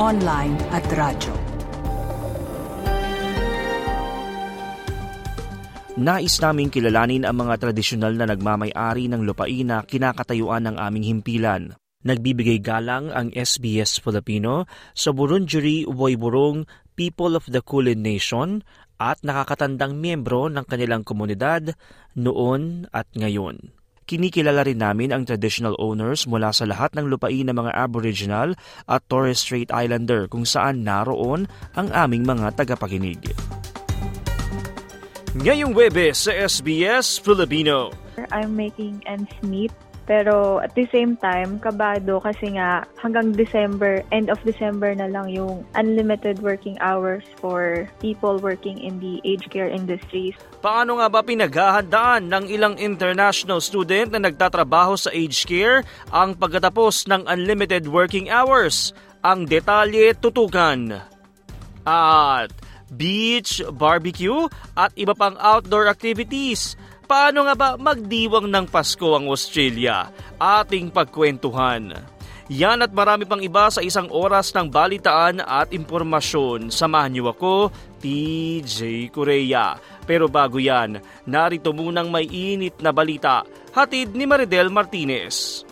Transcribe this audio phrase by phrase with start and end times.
[0.00, 1.34] online at radyo.
[6.00, 11.76] Nais naming kilalanin ang mga tradisyonal na nagmamay-ari ng lupain na kinakatayuan ng aming himpilan.
[12.02, 14.64] Nagbibigay galang ang SBS Filipino
[14.96, 16.64] sa Burundjeri Woiburong
[16.96, 18.64] People of the Kulin Nation
[18.96, 21.76] at nakakatandang miyembro ng kanilang komunidad
[22.16, 23.81] noon at ngayon.
[24.02, 28.58] Kinikilala rin namin ang traditional owners mula sa lahat ng lupain ng mga Aboriginal
[28.90, 31.46] at Torres Strait Islander kung saan naroon
[31.78, 33.30] ang aming mga tagapakinig.
[35.32, 37.94] Ngayong Webes sa SBS Filipino.
[38.34, 39.72] I'm making ends meet
[40.04, 45.30] pero at the same time, kabado kasi nga hanggang December, end of December na lang
[45.30, 50.34] yung unlimited working hours for people working in the aged care industries.
[50.58, 57.06] Paano nga ba pinaghahandaan ng ilang international student na nagtatrabaho sa aged care ang pagkatapos
[57.06, 58.90] ng unlimited working hours?
[59.22, 60.98] Ang detalye tutukan.
[61.86, 62.50] At
[62.90, 66.74] beach, barbecue at iba pang outdoor activities–
[67.06, 70.08] Paano nga ba magdiwang ng Pasko ang Australia?
[70.38, 71.92] Ating pagkwentuhan.
[72.52, 76.68] Yan at marami pang iba sa isang oras ng balitaan at impormasyon.
[76.68, 77.72] Samahan niyo ako,
[78.02, 79.78] TJ Korea.
[80.04, 83.46] Pero bago yan, narito munang may init na balita.
[83.72, 85.64] Hatid ni Maridel Martinez.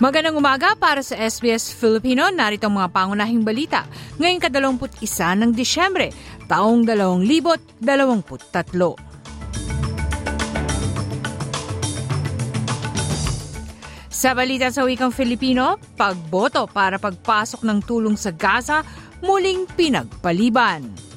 [0.00, 2.32] Magandang umaga para sa SBS Filipino.
[2.32, 3.84] Narito ang mga pangunahing balita.
[4.16, 6.08] Ngayong kadalawamput isa ng Disyembre,
[6.48, 7.84] taong 2023.
[14.08, 18.80] Sa balita sa wikang Filipino, pagboto para pagpasok ng tulong sa Gaza
[19.20, 21.09] muling pinagpaliban.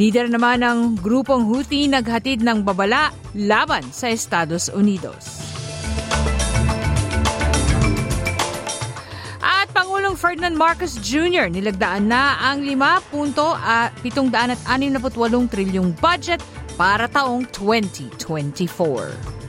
[0.00, 5.44] Leader naman ng grupong Houthi naghatid ng babala laban sa Estados Unidos.
[9.44, 11.52] At Pangulong Ferdinand Marcos Jr.
[11.52, 16.40] nilagdaan na ang 5.768 trilyong budget
[16.80, 19.39] para taong 2024.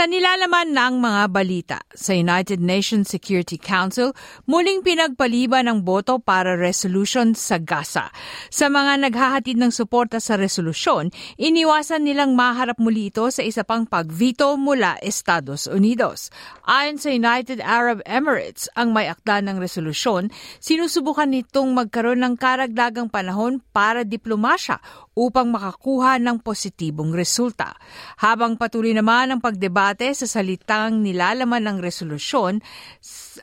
[0.00, 4.16] Sa nilalaman ng mga balita, sa United Nations Security Council,
[4.48, 8.08] muling pinagpaliban ng boto para resolution sa Gaza.
[8.48, 13.84] Sa mga naghahatid ng suporta sa resolusyon, iniwasan nilang maharap muli ito sa isa pang
[13.84, 16.32] pagvito mula Estados Unidos.
[16.64, 20.32] Ayon sa United Arab Emirates, ang may akda ng resolusyon,
[20.64, 24.80] sinusubukan nitong magkaroon ng karagdagang panahon para diplomasya
[25.18, 27.74] upang makakuha ng positibong resulta.
[28.22, 32.62] Habang patuloy naman ang pagdebate sa salitang nilalaman ng resolusyon,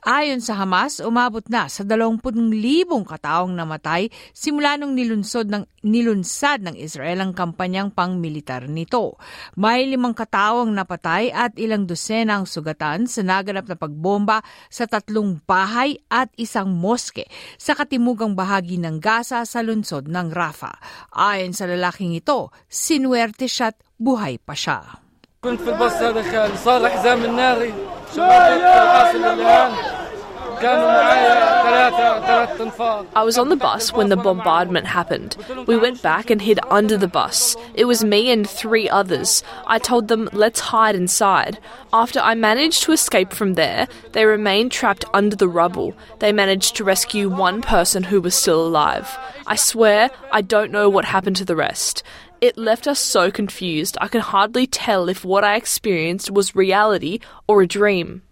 [0.08, 2.24] ayon sa Hamas, umabot na sa 20,000
[3.04, 9.20] kataong namatay simula nung nilunsod ng, nilunsad ng Israel ang kampanyang pangmilitar nito.
[9.60, 14.40] May limang kataong napatay at ilang dosena ang sugatan sa naganap na pagbomba
[14.72, 17.28] sa tatlong bahay at isang moske
[17.60, 20.80] sa katimugang bahagi ng Gaza sa lungsod ng Rafah.
[21.12, 25.03] Ayon sa lalaking ito, sinwerte siya't buhay pa siya.
[25.43, 27.75] كنت في الباص هذا خالي صار حزام الناري
[28.15, 29.71] شباب الحاصل الان
[33.16, 35.38] I was on the bus when the bombardment happened.
[35.68, 37.56] We went back and hid under the bus.
[37.76, 39.44] It was me and three others.
[39.68, 41.60] I told them, let's hide inside.
[41.94, 45.96] After I managed to escape from there, they remained trapped under the rubble.
[46.20, 49.16] They managed to rescue one person who was still alive.
[49.46, 52.02] I swear, I don't know what happened to the rest.
[52.42, 57.20] It left us so confused, I can hardly tell if what I experienced was reality
[57.48, 58.24] or a dream.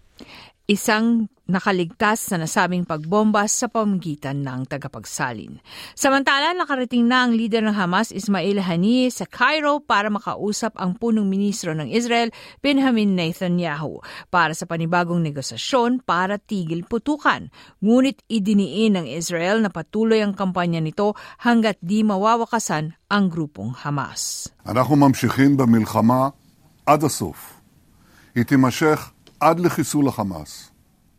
[0.68, 5.59] Isang nakaligtas sa nasabing pagbomba sa pamagitan ng tagapagsalin.
[5.93, 11.27] Samantala, nakarating na ang leader ng Hamas, Ismail Haniyeh, sa Cairo para makausap ang punong
[11.27, 12.31] ministro ng Israel,
[12.63, 13.99] Benjamin Netanyahu,
[14.31, 17.51] para sa panibagong negosasyon para tigil putukan.
[17.83, 24.47] Ngunit idiniin ng Israel na patuloy ang kampanya nito hanggat di mawawakasan ang grupong Hamas.
[24.65, 26.29] אנחנו ממשיכים במלחמה
[26.85, 27.61] עד הסוף.
[28.35, 30.71] היא תימשך עד לחיסול החמאס.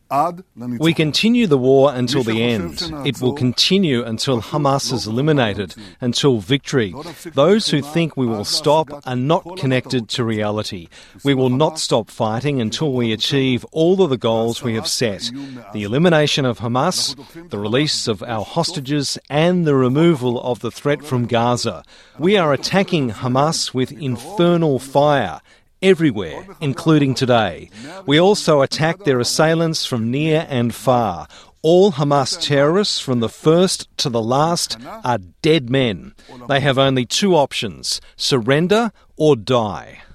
[0.10, 2.82] We continue the war until the end.
[3.06, 6.94] It will continue until Hamas is eliminated, until victory.
[7.34, 10.88] Those who think we will stop are not connected to reality.
[11.24, 15.32] We will not stop fighting until we achieve all of the goals we have set
[15.74, 17.16] the elimination of Hamas,
[17.50, 21.84] the release of our hostages, and the removal of the threat from Gaza.
[22.18, 25.42] We are attacking Hamas with infernal fire
[25.82, 27.70] everywhere, including today.
[28.06, 31.28] We also attacked their assailants from near and far.
[31.62, 36.14] All Hamas terrorists, from the first to the last, are dead men.
[36.48, 40.06] They have only two options surrender or die.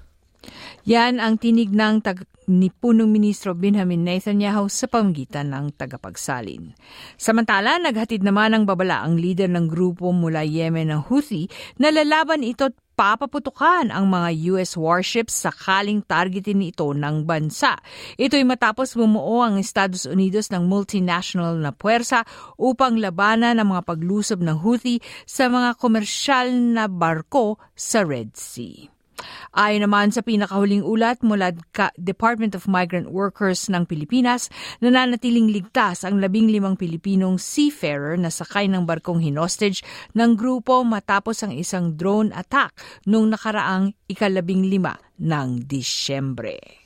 [0.83, 6.75] Yan ang tinig ng tag ni punong ministro Benjamin Netanyahu sa pamagitan ng tagapagsalin.
[7.15, 11.47] Samantala, naghatid naman ng babala ang leader ng grupo mula Yemen ng Houthi
[11.79, 17.81] na lalaban ito at papaputukan ang mga US warships sakaling targetin ito ng bansa.
[18.21, 22.21] Ito'y matapos bumuo ang Estados Unidos ng multinational na puwersa
[22.61, 28.92] upang labanan ang mga paglusob ng Houthi sa mga komersyal na barko sa Red Sea.
[29.53, 34.49] Ayon naman sa pinakahuling ulat mula sa Department of Migrant Workers ng Pilipinas,
[34.81, 39.85] nananatiling ligtas ang labing limang Pilipinong seafarer na sakay ng barkong hinostage
[40.17, 42.73] ng grupo matapos ang isang drone attack
[43.05, 46.83] noong nakaraang ikalabing lima ng Disyembre.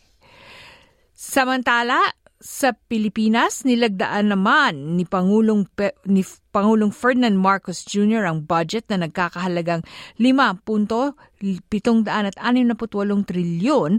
[1.17, 6.21] Samantala, sa Pilipinas, nilagdaan naman ni Pangulong, Pe- ni
[6.53, 8.29] Pangulong Ferdinand Marcos Jr.
[8.29, 9.81] ang budget na nagkakahalagang
[10.21, 11.65] 5.768
[13.25, 13.97] trilyon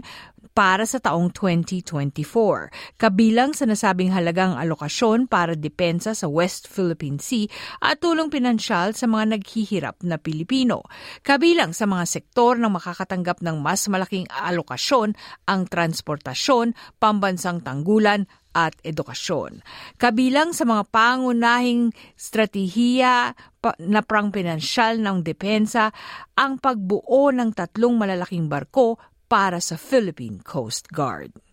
[0.53, 7.47] para sa taong 2024, kabilang sa nasabing halagang alokasyon para depensa sa West Philippine Sea
[7.79, 10.83] at tulong pinansyal sa mga naghihirap na Pilipino.
[11.23, 15.15] Kabilang sa mga sektor na makakatanggap ng mas malaking alokasyon
[15.47, 19.61] ang transportasyon, pambansang tanggulan, at edukasyon.
[20.01, 23.37] Kabilang sa mga pangunahing strategiya
[23.85, 25.91] na prang ng depensa
[26.33, 28.97] ang pagbuo ng tatlong malalaking barko
[29.29, 31.48] para sa Philippine Coast Guard.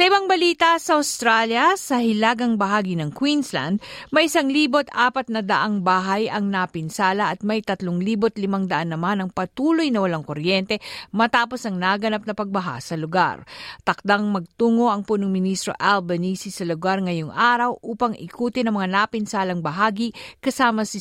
[0.00, 5.44] Sa ibang balita sa Australia, sa hilagang bahagi ng Queensland, may isang libot apat na
[5.44, 10.24] daang bahay ang napinsala at may tatlong libot limang daan naman ang patuloy na walang
[10.24, 10.80] kuryente
[11.12, 13.44] matapos ang naganap na pagbaha sa lugar.
[13.84, 19.60] Takdang magtungo ang punong ministro Albanese sa lugar ngayong araw upang ikutin ang mga napinsalang
[19.60, 20.96] bahagi kasama si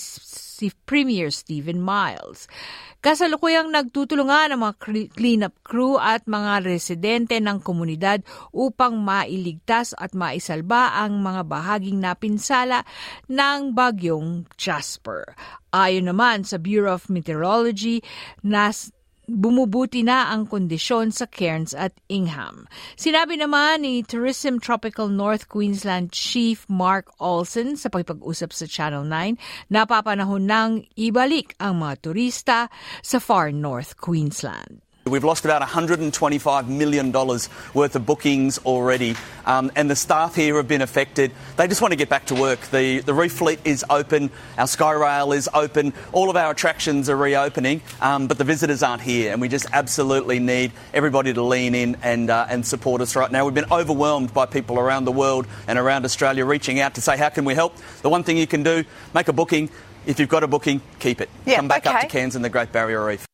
[0.60, 2.52] si Premier Stephen Miles.
[3.00, 4.76] Kasalukuyang nagtutulungan ang mga
[5.16, 8.20] cleanup crew at mga residente ng komunidad
[8.52, 12.84] upang mailigtas at maisalba ang mga bahaging napinsala
[13.32, 15.32] ng bagyong Jasper.
[15.72, 18.04] Ayon naman sa Bureau of Meteorology,
[18.44, 18.92] nas
[19.30, 22.66] bumubuti na ang kondisyon sa Cairns at Ingham.
[22.98, 29.70] Sinabi naman ni Tourism Tropical North Queensland Chief Mark Olsen sa pagpag-usap sa Channel 9
[29.70, 32.58] na papanahon ng ibalik ang mga turista
[33.06, 34.89] sa far North Queensland.
[35.10, 39.16] We've lost about $125 million worth of bookings already,
[39.46, 41.32] um, and the staff here have been affected.
[41.58, 42.60] They just want to get back to work.
[42.68, 47.18] The, the reef fleet is open, our Skyrail is open, all of our attractions are
[47.18, 51.74] reopening, um, but the visitors aren't here, and we just absolutely need everybody to lean
[51.74, 53.46] in and, uh, and support us right now.
[53.46, 57.18] We've been overwhelmed by people around the world and around Australia reaching out to say,
[57.18, 57.76] How can we help?
[58.02, 59.70] The one thing you can do, make a booking.
[60.06, 61.30] If you've got a booking, keep it.
[61.46, 61.96] Yeah, Come back okay.
[61.96, 63.29] up to Cairns and the Great Barrier Reef.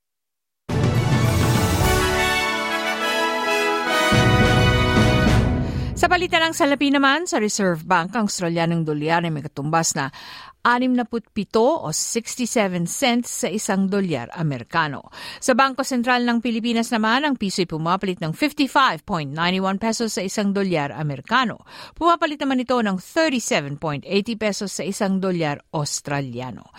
[6.05, 10.13] Sa balita ng salapi naman, sa Reserve Bank, ang Australianong dolyar ay may katumbas na
[10.65, 15.13] 67 o 67 cents sa isang dolyar Amerikano.
[15.37, 19.37] Sa Bangko Sentral ng Pilipinas naman, ang piso ay pumapalit ng 55.91
[19.77, 21.61] pesos sa isang dolyar Amerikano.
[21.93, 24.09] Pumapalit naman ito ng 37.80
[24.41, 26.73] pesos sa isang dolyar Australiano.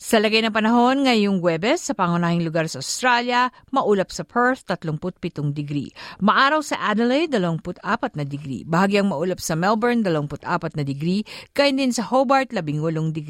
[0.00, 5.52] Sa lagay ng panahon ngayong Webes sa pangunahing lugar sa Australia, maulap sa Perth 37
[5.52, 5.92] degree.
[6.24, 8.64] Maaraw sa Adelaide 24 na degree.
[8.64, 11.24] Bahagyang maulap sa Melbourne 24 na degree.
[11.52, 13.25] Kain din sa Hobart 18 degree.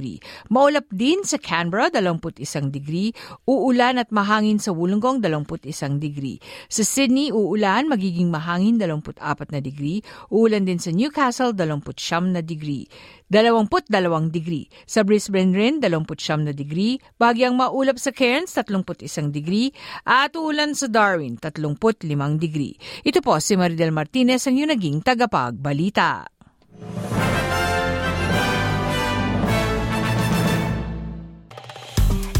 [0.52, 3.16] Maulap din sa Canberra 21 degree.
[3.48, 6.36] Uulan at mahangin sa Wollongong 21 degree.
[6.68, 10.04] Sa Sydney uulan magiging mahangin 24 na degree.
[10.28, 12.84] Uulan din sa Newcastle 29 na degree.
[13.30, 14.70] 22 degree.
[14.86, 17.02] Sa Brisbane rin, 29 na degree.
[17.18, 19.74] Bagyang maulap sa Cairns, 31 degree.
[20.06, 22.78] At uulan sa Darwin, 35 degree.
[23.02, 26.35] Ito po si Maridel Martinez ang yung naging tagapagbalita.